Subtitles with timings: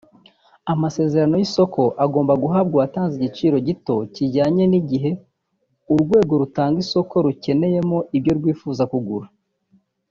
[0.73, 5.11] Amasezerano y’isoko agomba guhabwa uwatanze igiciro gito kijyanye n’igihe
[5.93, 9.27] urwego rutanga isoko rukeneyemo ibyo rwifuza kugura